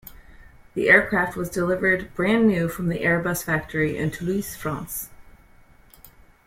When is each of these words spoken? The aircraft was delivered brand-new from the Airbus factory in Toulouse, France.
The 0.73 0.89
aircraft 0.89 1.37
was 1.37 1.47
delivered 1.51 2.11
brand-new 2.15 2.69
from 2.69 2.89
the 2.89 3.01
Airbus 3.03 3.43
factory 3.43 3.95
in 3.97 4.09
Toulouse, 4.09 4.55
France. 4.55 5.09